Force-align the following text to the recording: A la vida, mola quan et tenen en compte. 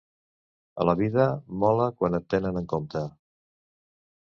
A 0.83 0.87
la 0.89 0.95
vida, 1.01 1.27
mola 1.65 1.87
quan 2.01 2.21
et 2.21 2.27
tenen 2.37 2.59
en 2.65 2.69
compte. 2.75 3.07